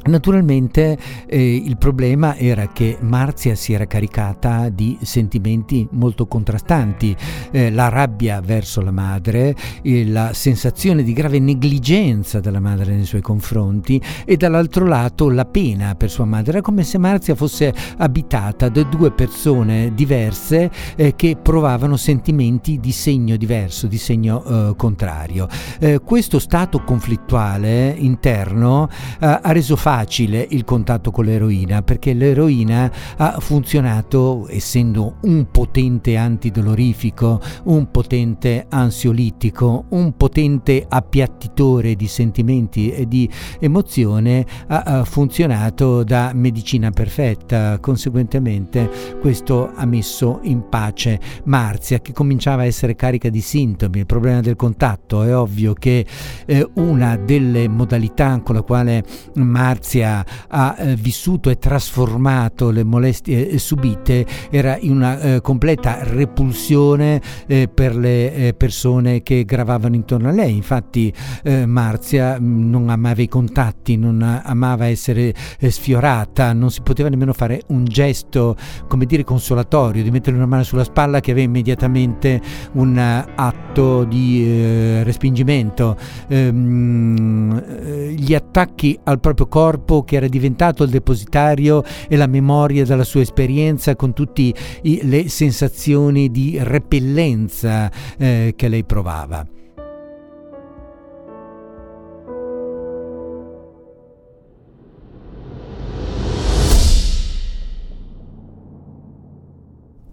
Naturalmente 0.06 0.98
eh, 1.28 1.56
il 1.56 1.78
problema 1.78 2.36
era 2.38 2.70
che 2.70 2.98
Marzia 3.02 3.54
si 3.54 3.74
era 3.74 3.86
caricata 3.86 4.70
di 4.70 4.98
sentimenti 5.02 5.86
molto 5.92 6.26
contrastanti, 6.26 7.16
eh, 7.52 7.70
la 7.70 7.90
rabbia 7.90 8.40
verso 8.40 8.82
la 8.82 8.92
madre, 8.92 9.54
eh, 9.82 10.06
la 10.08 10.32
sensazione 10.34 11.04
di 11.04 11.12
grave 11.12 11.40
negligenza 11.40 12.40
della 12.40 12.62
madre 12.62 12.96
nei 12.96 13.04
suoi 13.04 13.22
confronti 13.22 14.02
e 14.24 14.38
dall'altro 14.38 14.88
lato 14.88 15.30
la 15.30 15.46
pena 15.46 15.96
per 15.96 16.10
sua 16.10 16.26
madre. 16.26 16.52
Era 16.54 16.62
come 16.62 16.84
se 16.84 16.98
Marzia 16.98 17.36
fosse 17.36 17.74
abitata 17.98 18.70
da 18.70 18.84
due 18.84 19.12
persone 19.12 19.94
diverse 19.94 20.72
eh, 20.96 21.14
che 21.16 21.36
provavano 21.36 21.98
sentimenti 21.98 22.80
di 22.80 22.94
segno 22.94 23.36
diverso, 23.36 23.86
di 23.88 23.98
segno 23.98 24.44
eh, 24.44 24.74
contrario. 24.78 25.48
Eh, 25.78 26.00
questo 26.00 26.40
stato 26.40 26.84
conflittuale 26.84 27.94
interno 27.98 28.88
ha 29.20 29.52
reso 29.52 29.76
facile 29.76 29.89
facile 29.90 30.46
il 30.52 30.66
contatto 30.66 31.10
con 31.10 31.26
l'eroina 31.26 31.82
perché 31.82 32.14
l'eroina 32.14 32.92
ha 33.18 33.40
funzionato 33.40 34.46
essendo 34.48 35.16
un 35.22 35.48
potente 35.50 36.16
antidolorifico, 36.16 37.42
un 37.64 37.90
potente 37.90 38.68
ansiolitico, 38.70 39.86
un 39.90 40.16
potente 40.16 40.86
appiattitore 40.88 41.96
di 41.96 42.06
sentimenti 42.06 42.92
e 42.92 43.08
di 43.08 43.28
emozione, 43.60 44.46
ha 44.68 45.04
funzionato 45.06 46.04
da 46.04 46.34
medicina 46.36 46.92
perfetta. 46.92 47.80
Conseguentemente 47.80 49.18
questo 49.20 49.72
ha 49.74 49.86
messo 49.88 50.40
in 50.44 50.70
pace 50.70 51.20
Marzia 51.46 52.00
che 52.00 52.14
cominciava 52.14 52.62
a 52.62 52.66
essere 52.66 52.96
carica 52.96 53.30
di 53.30 53.42
sintomi, 53.42 53.98
il 53.98 54.06
problema 54.06 54.42
del 54.42 54.56
contatto. 54.56 55.24
È 55.24 55.36
ovvio 55.36 55.74
che 55.74 56.06
eh, 56.46 56.70
una 56.76 57.18
delle 57.18 57.68
modalità 57.68 58.40
con 58.44 58.54
la 58.54 58.62
quale 58.62 59.04
Marzia 59.34 59.78
Grazia 59.80 60.26
ha 60.50 60.76
eh, 60.78 60.96
vissuto 60.96 61.50
e 61.50 61.58
trasformato 61.58 62.70
le 62.70 62.84
molestie 62.84 63.50
eh, 63.50 63.58
subite 63.58 64.26
era 64.52 64.78
in 64.78 64.92
una 64.92 65.20
eh, 65.20 65.42
completa 65.42 66.00
repulsione 66.04 67.22
eh, 67.48 67.70
per 67.74 67.96
le 67.96 68.34
eh, 68.34 68.54
persone 68.54 69.24
che 69.24 69.46
gravavano 69.46 69.96
intorno 69.96 70.28
a 70.28 70.32
lei. 70.34 70.54
Infatti 70.54 71.14
eh, 71.44 71.66
Marzia 71.66 72.38
mm, 72.38 72.70
non 72.70 72.90
amava 72.90 73.22
i 73.22 73.30
contatti, 73.30 73.96
non 73.96 74.22
amava 74.22 74.88
essere 74.88 75.34
sfiorata, 75.60 76.52
non 76.52 76.72
si 76.72 76.82
poteva 76.82 77.08
nemmeno 77.08 77.32
fare 77.32 77.62
un 77.68 77.86
gesto, 77.86 78.58
come 78.88 79.06
dire, 79.06 79.24
consolatorio, 79.24 80.04
di 80.04 80.12
mettere 80.12 80.36
una 80.36 80.46
mano 80.46 80.64
sulla 80.64 80.84
spalla 80.84 81.22
che 81.22 81.32
aveva 81.32 81.48
immediatamente 81.48 82.42
un 82.74 82.98
atto 82.98 84.04
di 84.04 85.04
respingimento. 85.04 85.96
Ehm, 86.28 87.62
gli 88.10 88.34
attacchi 88.34 89.00
al 89.04 89.22
proprio 89.22 89.48
corpo 89.48 89.68
corpo 89.70 90.04
che 90.04 90.16
era 90.16 90.28
diventato 90.28 90.84
il 90.84 90.90
depositario 90.90 91.84
e 92.08 92.16
la 92.16 92.26
memoria 92.26 92.84
della 92.86 93.04
sua 93.04 93.22
esperienza 93.22 93.96
con 93.96 94.14
tutte 94.14 94.52
le 94.82 95.30
sensazioni 95.30 96.32
di 96.32 96.58
repellenza 96.60 97.92
eh, 98.18 98.54
che 98.56 98.68
lei 98.68 98.84
provava. 98.84 99.46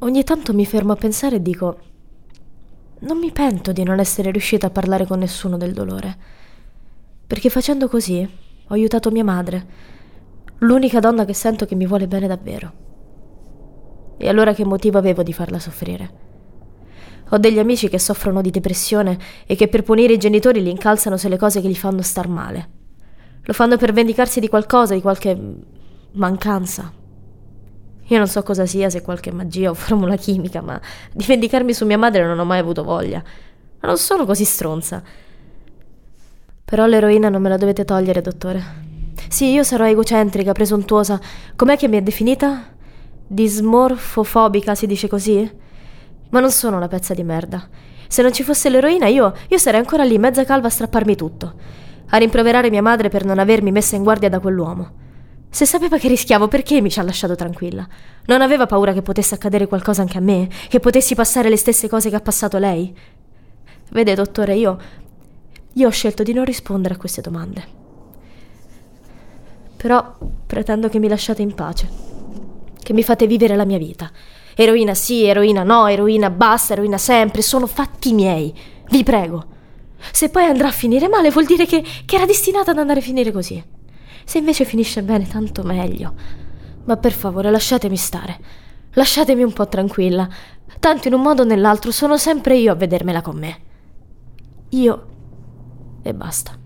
Ogni 0.00 0.22
tanto 0.22 0.52
mi 0.52 0.66
fermo 0.66 0.92
a 0.92 0.96
pensare 0.96 1.36
e 1.36 1.42
dico, 1.42 1.78
non 3.00 3.18
mi 3.18 3.32
pento 3.32 3.72
di 3.72 3.82
non 3.82 3.98
essere 4.00 4.30
riuscita 4.30 4.66
a 4.66 4.70
parlare 4.70 5.06
con 5.06 5.18
nessuno 5.18 5.56
del 5.56 5.72
dolore, 5.72 6.16
perché 7.26 7.48
facendo 7.48 7.88
così 7.88 8.44
ho 8.68 8.74
aiutato 8.74 9.10
mia 9.10 9.24
madre, 9.24 9.66
l'unica 10.58 10.98
donna 10.98 11.24
che 11.24 11.34
sento 11.34 11.66
che 11.66 11.74
mi 11.74 11.86
vuole 11.86 12.08
bene 12.08 12.26
davvero. 12.26 12.84
E 14.16 14.28
allora 14.28 14.54
che 14.54 14.64
motivo 14.64 14.98
avevo 14.98 15.22
di 15.22 15.32
farla 15.32 15.58
soffrire? 15.58 16.24
Ho 17.30 17.38
degli 17.38 17.58
amici 17.58 17.88
che 17.88 17.98
soffrono 17.98 18.40
di 18.40 18.50
depressione 18.50 19.18
e 19.46 19.56
che 19.56 19.68
per 19.68 19.82
punire 19.82 20.14
i 20.14 20.18
genitori 20.18 20.62
li 20.62 20.70
incalzano 20.70 21.16
sulle 21.16 21.36
cose 21.36 21.60
che 21.60 21.68
gli 21.68 21.76
fanno 21.76 22.02
star 22.02 22.28
male. 22.28 22.70
Lo 23.42 23.52
fanno 23.52 23.76
per 23.76 23.92
vendicarsi 23.92 24.40
di 24.40 24.48
qualcosa, 24.48 24.94
di 24.94 25.00
qualche 25.00 25.38
mancanza. 26.12 26.92
Io 28.08 28.18
non 28.18 28.28
so 28.28 28.42
cosa 28.42 28.66
sia, 28.66 28.88
se 28.90 29.02
qualche 29.02 29.32
magia 29.32 29.70
o 29.70 29.74
formula 29.74 30.16
chimica, 30.16 30.60
ma 30.60 30.80
di 31.12 31.24
vendicarmi 31.24 31.72
su 31.72 31.84
mia 31.84 31.98
madre 31.98 32.24
non 32.24 32.38
ho 32.38 32.44
mai 32.44 32.60
avuto 32.60 32.84
voglia. 32.84 33.22
Ma 33.80 33.88
non 33.88 33.98
sono 33.98 34.24
così 34.24 34.44
stronza. 34.44 35.02
Però 36.66 36.84
l'eroina 36.84 37.28
non 37.28 37.40
me 37.40 37.48
la 37.48 37.56
dovete 37.56 37.84
togliere, 37.84 38.20
dottore. 38.20 38.60
Sì, 39.28 39.52
io 39.52 39.62
sarò 39.62 39.86
egocentrica, 39.86 40.50
presuntuosa. 40.50 41.20
Com'è 41.54 41.76
che 41.76 41.86
mi 41.86 41.96
ha 41.96 42.02
definita? 42.02 42.64
Dismorfofobica, 43.24 44.74
si 44.74 44.88
dice 44.88 45.06
così? 45.06 45.48
Ma 46.30 46.40
non 46.40 46.50
sono 46.50 46.76
una 46.76 46.88
pezza 46.88 47.14
di 47.14 47.22
merda. 47.22 47.68
Se 48.08 48.20
non 48.20 48.32
ci 48.32 48.42
fosse 48.42 48.68
l'eroina, 48.68 49.06
io, 49.06 49.32
io 49.46 49.58
sarei 49.58 49.78
ancora 49.78 50.02
lì, 50.02 50.18
mezza 50.18 50.44
calva, 50.44 50.66
a 50.66 50.70
strapparmi 50.70 51.14
tutto. 51.14 51.54
A 52.08 52.16
rimproverare 52.16 52.68
mia 52.68 52.82
madre 52.82 53.10
per 53.10 53.24
non 53.24 53.38
avermi 53.38 53.70
messa 53.70 53.94
in 53.94 54.02
guardia 54.02 54.28
da 54.28 54.40
quell'uomo. 54.40 54.90
Se 55.48 55.66
sapeva 55.66 55.98
che 55.98 56.08
rischiavo, 56.08 56.48
perché 56.48 56.80
mi 56.80 56.90
ci 56.90 56.98
ha 56.98 57.04
lasciato 57.04 57.36
tranquilla? 57.36 57.86
Non 58.24 58.42
aveva 58.42 58.66
paura 58.66 58.92
che 58.92 59.02
potesse 59.02 59.36
accadere 59.36 59.68
qualcosa 59.68 60.02
anche 60.02 60.18
a 60.18 60.20
me? 60.20 60.48
Che 60.68 60.80
potessi 60.80 61.14
passare 61.14 61.48
le 61.48 61.56
stesse 61.56 61.88
cose 61.88 62.10
che 62.10 62.16
ha 62.16 62.20
passato 62.20 62.58
lei? 62.58 62.92
Vede, 63.90 64.14
dottore, 64.14 64.56
io. 64.56 65.04
Io 65.76 65.88
ho 65.88 65.90
scelto 65.90 66.22
di 66.22 66.32
non 66.32 66.46
rispondere 66.46 66.94
a 66.94 66.96
queste 66.96 67.20
domande. 67.20 67.64
Però 69.76 70.16
pretendo 70.46 70.88
che 70.88 70.98
mi 70.98 71.06
lasciate 71.06 71.42
in 71.42 71.54
pace. 71.54 71.86
Che 72.82 72.92
mi 72.94 73.02
fate 73.02 73.26
vivere 73.26 73.56
la 73.56 73.66
mia 73.66 73.76
vita. 73.76 74.10
Eroina 74.54 74.94
sì, 74.94 75.24
eroina 75.24 75.64
no, 75.64 75.86
eroina 75.86 76.30
basta, 76.30 76.72
eroina 76.72 76.96
sempre. 76.96 77.42
Sono 77.42 77.66
fatti 77.66 78.14
miei. 78.14 78.54
Vi 78.88 79.02
prego. 79.02 79.44
Se 80.12 80.30
poi 80.30 80.44
andrà 80.44 80.68
a 80.68 80.72
finire 80.72 81.08
male, 81.08 81.30
vuol 81.30 81.44
dire 81.44 81.66
che, 81.66 81.84
che 82.06 82.16
era 82.16 82.24
destinata 82.24 82.70
ad 82.70 82.78
andare 82.78 83.00
a 83.00 83.02
finire 83.02 83.30
così. 83.30 83.62
Se 84.24 84.38
invece 84.38 84.64
finisce 84.64 85.02
bene, 85.02 85.28
tanto 85.28 85.62
meglio. 85.62 86.14
Ma 86.84 86.96
per 86.96 87.12
favore, 87.12 87.50
lasciatemi 87.50 87.98
stare. 87.98 88.38
Lasciatemi 88.92 89.42
un 89.42 89.52
po' 89.52 89.68
tranquilla. 89.68 90.26
Tanto 90.80 91.08
in 91.08 91.14
un 91.14 91.20
modo 91.20 91.42
o 91.42 91.44
nell'altro 91.44 91.90
sono 91.90 92.16
sempre 92.16 92.56
io 92.56 92.72
a 92.72 92.76
vedermela 92.76 93.20
con 93.20 93.36
me. 93.36 93.58
Io 94.70 95.08
e 96.06 96.12
basta. 96.12 96.65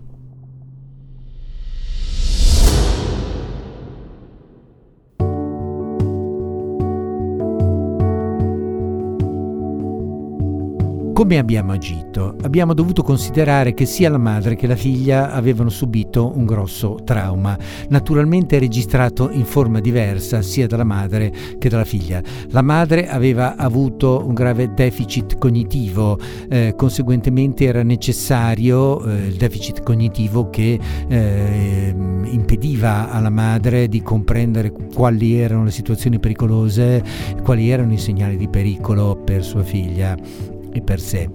Come 11.21 11.37
abbiamo 11.37 11.71
agito? 11.71 12.35
Abbiamo 12.41 12.73
dovuto 12.73 13.03
considerare 13.03 13.75
che 13.75 13.85
sia 13.85 14.09
la 14.09 14.17
madre 14.17 14.55
che 14.55 14.65
la 14.65 14.75
figlia 14.75 15.31
avevano 15.31 15.69
subito 15.69 16.35
un 16.35 16.47
grosso 16.47 16.97
trauma, 17.03 17.55
naturalmente 17.89 18.57
registrato 18.57 19.29
in 19.29 19.45
forma 19.45 19.79
diversa 19.79 20.41
sia 20.41 20.65
dalla 20.65 20.83
madre 20.83 21.31
che 21.59 21.69
dalla 21.69 21.85
figlia. 21.85 22.23
La 22.47 22.63
madre 22.63 23.07
aveva 23.07 23.55
avuto 23.55 24.23
un 24.25 24.33
grave 24.33 24.73
deficit 24.73 25.37
cognitivo, 25.37 26.17
eh, 26.49 26.73
conseguentemente 26.75 27.65
era 27.65 27.83
necessario 27.83 29.05
eh, 29.05 29.27
il 29.27 29.35
deficit 29.35 29.83
cognitivo 29.83 30.49
che 30.49 30.79
eh, 31.07 31.93
impediva 32.23 33.11
alla 33.11 33.29
madre 33.29 33.87
di 33.87 34.01
comprendere 34.01 34.71
quali 34.71 35.35
erano 35.35 35.65
le 35.65 35.71
situazioni 35.71 36.17
pericolose, 36.17 37.03
quali 37.43 37.69
erano 37.69 37.93
i 37.93 37.99
segnali 37.99 38.37
di 38.37 38.47
pericolo 38.47 39.21
per 39.23 39.43
sua 39.43 39.61
figlia 39.61 40.49
e 40.71 40.81
per 40.81 40.99
sé. 40.99 41.29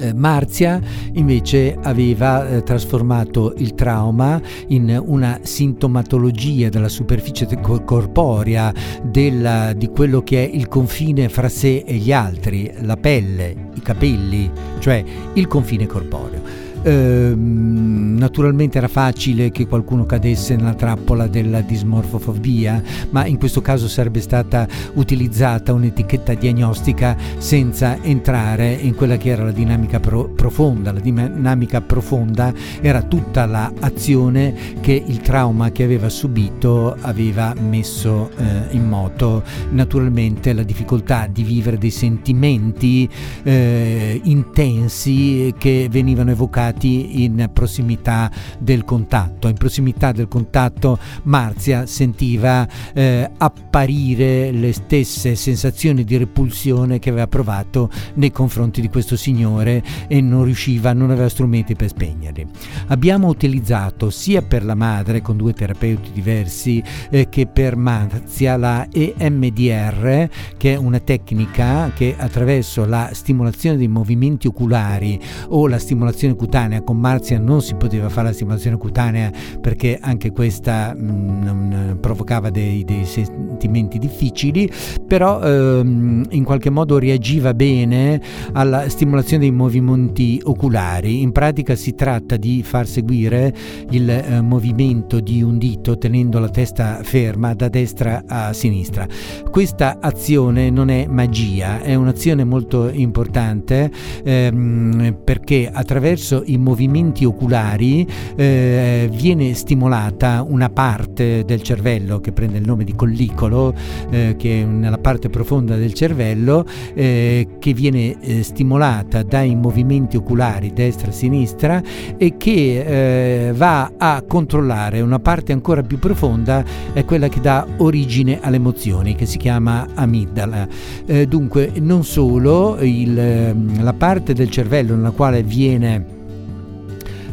Eh, 0.00 0.14
Marzia 0.14 0.80
invece 1.14 1.76
aveva 1.82 2.48
eh, 2.48 2.62
trasformato 2.62 3.54
il 3.56 3.74
trauma 3.74 4.40
in 4.68 5.02
una 5.04 5.40
sintomatologia 5.42 6.68
della 6.68 6.88
superficie 6.88 7.48
corporea 7.60 8.72
della, 9.02 9.72
di 9.72 9.88
quello 9.88 10.22
che 10.22 10.44
è 10.44 10.48
il 10.48 10.68
confine 10.68 11.28
fra 11.28 11.48
sé 11.48 11.82
e 11.84 11.94
gli 11.94 12.12
altri, 12.12 12.72
la 12.82 12.96
pelle, 12.96 13.70
i 13.74 13.80
capelli, 13.80 14.48
cioè 14.78 15.02
il 15.32 15.46
confine 15.48 15.86
corporeo. 15.86 16.67
Ehm, 16.88 18.16
naturalmente 18.16 18.78
era 18.78 18.88
facile 18.88 19.50
che 19.50 19.66
qualcuno 19.66 20.06
cadesse 20.06 20.56
nella 20.56 20.72
trappola 20.72 21.26
della 21.26 21.60
dismorfofobia, 21.60 22.82
ma 23.10 23.26
in 23.26 23.36
questo 23.36 23.60
caso 23.60 23.88
sarebbe 23.88 24.22
stata 24.22 24.66
utilizzata 24.94 25.74
un'etichetta 25.74 26.32
diagnostica 26.32 27.14
senza 27.36 28.02
entrare 28.02 28.72
in 28.72 28.94
quella 28.94 29.18
che 29.18 29.28
era 29.28 29.44
la 29.44 29.52
dinamica 29.52 30.00
pro- 30.00 30.30
profonda. 30.30 30.90
La 30.92 31.00
dinamica 31.00 31.82
profonda 31.82 32.54
era 32.80 33.02
tutta 33.02 33.44
l'azione 33.44 34.54
che 34.80 35.02
il 35.06 35.20
trauma 35.20 35.70
che 35.70 35.84
aveva 35.84 36.08
subito 36.08 36.96
aveva 37.02 37.54
messo 37.60 38.30
eh, 38.36 38.74
in 38.74 38.88
moto. 38.88 39.42
Naturalmente 39.70 40.54
la 40.54 40.62
difficoltà 40.62 41.28
di 41.30 41.42
vivere 41.42 41.76
dei 41.76 41.90
sentimenti 41.90 43.08
eh, 43.42 44.20
intensi 44.24 45.54
che 45.58 45.88
venivano 45.90 46.30
evocati 46.30 46.77
stati 46.78 47.24
in 47.24 47.50
prossimità 47.52 48.30
del 48.58 48.84
contatto. 48.84 49.48
In 49.48 49.56
prossimità 49.56 50.12
del 50.12 50.28
contatto 50.28 50.98
Marzia 51.24 51.86
sentiva 51.86 52.66
eh, 52.94 53.28
apparire 53.36 54.52
le 54.52 54.72
stesse 54.72 55.34
sensazioni 55.34 56.04
di 56.04 56.16
repulsione 56.16 57.00
che 57.00 57.10
aveva 57.10 57.26
provato 57.26 57.90
nei 58.14 58.30
confronti 58.30 58.80
di 58.80 58.88
questo 58.88 59.16
signore 59.16 59.82
e 60.06 60.20
non 60.20 60.44
riusciva, 60.44 60.92
non 60.92 61.10
aveva 61.10 61.28
strumenti 61.28 61.74
per 61.74 61.88
spegnerli. 61.88 62.46
Abbiamo 62.88 63.26
utilizzato 63.26 64.10
sia 64.10 64.42
per 64.42 64.64
la 64.64 64.76
madre 64.76 65.20
con 65.20 65.36
due 65.36 65.52
terapeuti 65.52 66.12
diversi 66.12 66.82
eh, 67.10 67.28
che 67.28 67.46
per 67.46 67.76
Marzia 67.76 68.56
la 68.56 68.86
EMDR 68.90 70.28
che 70.56 70.74
è 70.74 70.76
una 70.76 71.00
tecnica 71.00 71.90
che 71.94 72.14
attraverso 72.16 72.84
la 72.84 73.10
stimolazione 73.12 73.76
dei 73.76 73.88
movimenti 73.88 74.46
oculari 74.46 75.20
o 75.48 75.66
la 75.66 75.78
stimolazione 75.78 76.34
cutanea 76.34 76.57
cutanea, 76.58 76.82
con 76.82 76.98
Marzia 76.98 77.38
non 77.38 77.62
si 77.62 77.74
poteva 77.74 78.08
fare 78.08 78.28
la 78.28 78.32
stimolazione 78.32 78.76
cutanea 78.76 79.30
perché 79.60 79.98
anche 80.00 80.32
questa 80.32 80.92
mh, 80.94 81.50
mm, 81.50 81.96
provocava 82.00 82.50
dei, 82.50 82.84
dei, 82.84 83.04
sentimenti 83.04 83.98
difficili, 83.98 84.70
però 85.06 85.40
ehm, 85.40 86.26
in 86.30 86.44
qualche 86.44 86.70
modo 86.70 86.98
reagiva 86.98 87.54
bene 87.54 88.20
alla 88.52 88.88
stimolazione 88.88 89.42
dei 89.42 89.52
movimenti 89.52 90.40
oculari. 90.44 91.22
In 91.22 91.32
pratica 91.32 91.74
si 91.74 91.94
tratta 91.94 92.36
di 92.36 92.62
far 92.62 92.86
seguire 92.86 93.54
il 93.90 94.08
eh, 94.08 94.40
movimento 94.40 95.20
di 95.20 95.42
un 95.42 95.58
dito 95.58 95.96
tenendo 95.96 96.38
la 96.38 96.48
testa 96.48 97.00
ferma 97.02 97.54
da 97.54 97.68
destra 97.68 98.24
a 98.26 98.52
sinistra. 98.52 99.06
Questa 99.50 99.98
azione 100.00 100.70
non 100.70 100.90
è 100.90 101.06
magia, 101.08 101.80
è 101.80 101.94
un'azione 101.94 102.44
molto 102.44 102.88
importante 102.88 103.90
ehm, 104.24 105.18
perché 105.24 105.70
attraverso 105.72 106.42
i 106.48 106.58
movimenti 106.58 107.24
oculari 107.24 108.06
eh, 108.36 109.08
viene 109.12 109.54
stimolata 109.54 110.44
una 110.46 110.70
parte 110.70 111.44
del 111.44 111.62
cervello 111.62 112.20
che 112.20 112.32
prende 112.32 112.58
il 112.58 112.64
nome 112.64 112.84
di 112.84 112.94
collicolo, 112.94 113.74
eh, 114.10 114.34
che 114.36 114.62
è 114.62 114.64
nella 114.64 114.98
parte 114.98 115.28
profonda 115.28 115.76
del 115.76 115.94
cervello, 115.94 116.64
eh, 116.94 117.48
che 117.58 117.72
viene 117.72 118.20
eh, 118.20 118.42
stimolata 118.42 119.22
dai 119.22 119.54
movimenti 119.54 120.16
oculari 120.16 120.72
destra-sinistra 120.72 121.82
e 122.16 122.36
che 122.36 123.48
eh, 123.48 123.52
va 123.52 123.92
a 123.96 124.22
controllare 124.26 125.00
una 125.00 125.18
parte 125.18 125.52
ancora 125.52 125.82
più 125.82 125.98
profonda, 125.98 126.64
è 126.92 127.04
quella 127.04 127.28
che 127.28 127.40
dà 127.40 127.66
origine 127.78 128.40
alle 128.40 128.56
emozioni, 128.56 129.14
che 129.14 129.26
si 129.26 129.38
chiama 129.38 129.86
amigdala. 129.94 130.66
Eh, 131.06 131.26
dunque, 131.26 131.72
non 131.80 132.04
solo 132.04 132.78
il, 132.80 133.54
la 133.80 133.92
parte 133.92 134.32
del 134.34 134.50
cervello 134.50 134.94
nella 134.94 135.10
quale 135.10 135.42
viene 135.42 136.16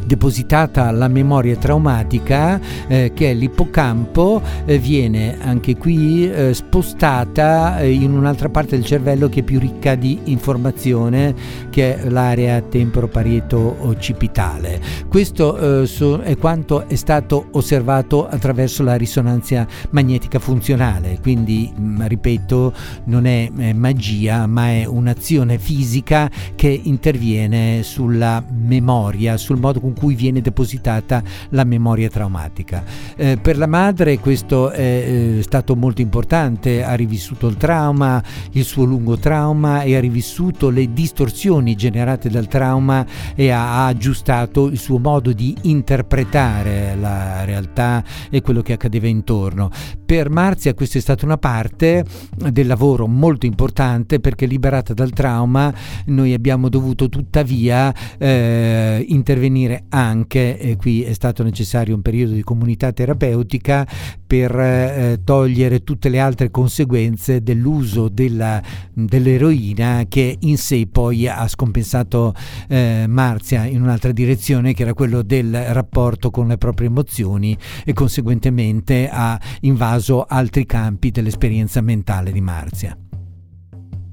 depositata 0.06 0.90
la 0.92 1.08
memoria 1.08 1.56
traumatica 1.56 2.60
eh, 2.86 3.12
che 3.12 3.30
è 3.30 3.34
l'ippocampo 3.34 4.40
eh, 4.64 4.78
viene 4.78 5.38
anche 5.42 5.76
qui 5.76 6.30
eh, 6.30 6.54
spostata 6.54 7.80
eh, 7.80 7.90
in 7.90 8.12
un'altra 8.12 8.48
parte 8.48 8.76
del 8.76 8.84
cervello 8.84 9.28
che 9.28 9.40
è 9.40 9.42
più 9.42 9.58
ricca 9.58 9.94
di 9.96 10.20
informazione 10.24 11.34
che 11.70 11.98
è 11.98 12.08
l'area 12.08 12.60
temporoparieto 12.60 13.76
occipitale. 13.80 14.80
Questo 15.08 15.82
eh, 15.82 15.86
so, 15.86 16.20
è 16.20 16.36
quanto 16.36 16.86
è 16.86 16.94
stato 16.94 17.48
osservato 17.52 18.26
attraverso 18.26 18.82
la 18.82 18.94
risonanza 18.94 19.66
magnetica 19.90 20.38
funzionale. 20.38 21.18
Quindi 21.20 21.72
mh, 21.74 21.82
mm, 21.82 22.02
ripeto 22.06 22.72
non 23.04 23.26
è, 23.26 23.50
è 23.52 23.72
magia 23.72 24.46
ma 24.46 24.68
è 24.68 24.84
un'azione 24.84 25.58
fisica 25.58 26.30
che 26.54 26.80
interviene 26.84 27.82
sulla 27.82 28.42
memoria 28.48 29.36
sul 29.36 29.58
modo 29.58 29.80
con 29.80 29.94
cui 29.98 30.14
viene 30.14 30.40
depositata 30.40 31.22
la 31.50 31.64
memoria 31.64 32.08
traumatica. 32.08 32.84
Eh, 33.16 33.38
per 33.40 33.56
la 33.58 33.66
madre 33.66 34.18
questo 34.18 34.70
è 34.70 34.80
eh, 34.80 35.42
stato 35.42 35.74
molto 35.74 36.00
importante, 36.00 36.84
ha 36.84 36.94
rivissuto 36.94 37.46
il 37.46 37.56
trauma, 37.56 38.22
il 38.52 38.64
suo 38.64 38.84
lungo 38.84 39.16
trauma 39.16 39.82
e 39.82 39.96
ha 39.96 40.00
rivissuto 40.00 40.68
le 40.70 40.92
distorsioni 40.92 41.74
generate 41.74 42.28
dal 42.28 42.46
trauma 42.46 43.04
e 43.34 43.50
ha, 43.50 43.84
ha 43.84 43.86
aggiustato 43.86 44.66
il 44.66 44.78
suo 44.78 44.98
modo 44.98 45.32
di 45.32 45.56
interpretare 45.62 46.94
la 46.96 47.44
realtà 47.44 48.04
e 48.30 48.42
quello 48.42 48.62
che 48.62 48.74
accadeva 48.74 49.06
intorno. 49.06 49.70
Per 50.04 50.30
Marzia 50.30 50.74
questa 50.74 50.98
è 50.98 51.00
stata 51.00 51.24
una 51.24 51.38
parte 51.38 52.04
del 52.36 52.66
lavoro 52.66 53.06
molto 53.06 53.46
importante 53.46 54.20
perché 54.20 54.46
liberata 54.46 54.94
dal 54.94 55.10
trauma 55.10 55.72
noi 56.06 56.32
abbiamo 56.32 56.68
dovuto 56.68 57.08
tuttavia 57.08 57.92
eh, 58.18 59.04
intervenire 59.08 59.84
anche, 59.88 60.58
e 60.58 60.76
qui 60.76 61.02
è 61.02 61.12
stato 61.12 61.42
necessario 61.42 61.94
un 61.94 62.02
periodo 62.02 62.32
di 62.32 62.42
comunità 62.42 62.92
terapeutica 62.92 63.86
per 64.26 64.58
eh, 64.58 65.20
togliere 65.22 65.84
tutte 65.84 66.08
le 66.08 66.18
altre 66.18 66.50
conseguenze 66.50 67.42
dell'uso 67.42 68.08
della, 68.08 68.62
dell'eroina 68.92 70.04
che 70.08 70.36
in 70.40 70.58
sé 70.58 70.88
poi 70.90 71.28
ha 71.28 71.46
scompensato 71.48 72.34
eh, 72.68 73.04
Marzia 73.08 73.64
in 73.64 73.82
un'altra 73.82 74.12
direzione 74.12 74.74
che 74.74 74.82
era 74.82 74.94
quello 74.94 75.22
del 75.22 75.54
rapporto 75.72 76.30
con 76.30 76.48
le 76.48 76.58
proprie 76.58 76.88
emozioni 76.88 77.56
e 77.84 77.92
conseguentemente 77.92 79.08
ha 79.10 79.40
invaso 79.60 80.24
altri 80.24 80.66
campi 80.66 81.10
dell'esperienza 81.10 81.80
mentale 81.80 82.32
di 82.32 82.40
Marzia. 82.40 82.96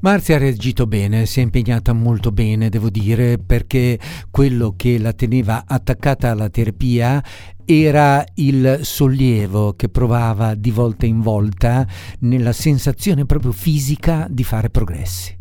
Marzia 0.04 0.36
ha 0.36 0.40
reagito 0.40 0.86
bene, 0.86 1.26
si 1.26 1.40
è 1.40 1.44
impegnata 1.44 1.94
molto 1.94 2.34
bene, 2.34 2.68
devo 2.68 2.90
dire, 2.90 3.38
perché 3.38 3.98
quello 4.30 4.74
che 4.76 5.00
la 5.00 5.14
teneva 5.14 5.64
attaccata 5.66 6.30
alla 6.30 6.50
terapia 6.50 7.24
era 7.64 8.22
il 8.36 8.80
sollievo 8.82 9.76
che 9.76 9.88
provava 9.88 10.56
di 10.56 10.72
volta 10.72 11.06
in 11.06 11.22
volta 11.22 11.88
nella 12.20 12.52
sensazione 12.52 13.26
proprio 13.26 13.54
fisica 13.54 14.28
di 14.30 14.44
fare 14.44 14.70
progressi. 14.70 15.38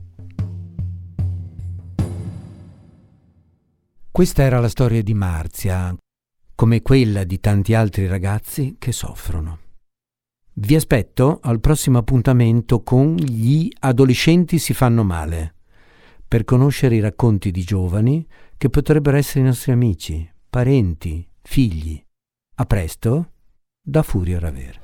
Questa 4.12 4.42
era 4.44 4.60
la 4.60 4.68
storia 4.68 5.02
di 5.02 5.14
Marzia, 5.14 5.92
come 6.54 6.82
quella 6.82 7.24
di 7.24 7.40
tanti 7.40 7.74
altri 7.74 8.06
ragazzi 8.06 8.76
che 8.78 8.92
soffrono. 8.92 9.61
Vi 10.54 10.74
aspetto 10.74 11.38
al 11.40 11.60
prossimo 11.60 11.96
appuntamento 11.96 12.82
con 12.82 13.14
Gli 13.14 13.70
adolescenti 13.80 14.58
si 14.58 14.74
fanno 14.74 15.02
male, 15.02 15.54
per 16.28 16.44
conoscere 16.44 16.96
i 16.96 17.00
racconti 17.00 17.50
di 17.50 17.62
giovani 17.62 18.26
che 18.58 18.68
potrebbero 18.68 19.16
essere 19.16 19.40
i 19.40 19.44
nostri 19.44 19.72
amici, 19.72 20.30
parenti, 20.50 21.26
figli. 21.40 21.98
A 22.56 22.66
presto 22.66 23.30
da 23.82 24.02
Furio 24.02 24.38
Raver. 24.38 24.80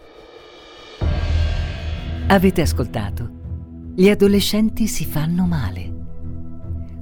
Avete 2.28 2.62
ascoltato? 2.62 3.92
Gli 3.94 4.08
adolescenti 4.08 4.86
si 4.86 5.04
fanno 5.04 5.44
male. 5.44 5.92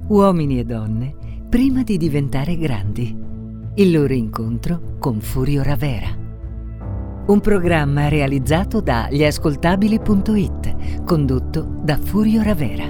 Uomini 0.07 0.59
e 0.59 0.65
donne 0.65 1.15
prima 1.49 1.83
di 1.83 1.97
diventare 1.97 2.57
grandi. 2.57 3.15
Il 3.75 3.91
loro 3.91 4.13
incontro 4.13 4.97
con 4.99 5.21
Furio 5.21 5.63
Ravera. 5.63 6.26
Un 7.27 7.41
programma 7.41 8.07
realizzato 8.07 8.79
da 8.79 9.09
gliascoltabili.it, 9.11 11.03
condotto 11.03 11.61
da 11.83 11.97
Furio 11.97 12.41
Ravera. 12.41 12.89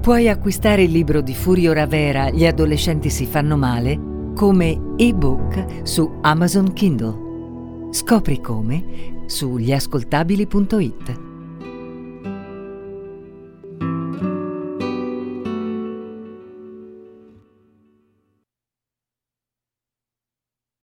Puoi 0.00 0.26
acquistare 0.30 0.84
il 0.84 0.90
libro 0.90 1.20
di 1.20 1.34
Furio 1.34 1.74
Ravera 1.74 2.30
Gli 2.30 2.46
adolescenti 2.46 3.10
si 3.10 3.26
fanno 3.26 3.58
male 3.58 4.32
come 4.34 4.94
ebook 4.96 5.82
su 5.82 6.18
Amazon 6.22 6.72
Kindle. 6.72 7.90
Scopri 7.90 8.40
come 8.40 9.22
su 9.26 9.58
gliascoltabili.it. 9.58 11.23